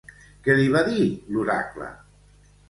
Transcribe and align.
Què 0.47 0.55
li 0.59 0.71
va 0.75 0.81
dir 0.87 1.03
l'oracle? 1.35 1.91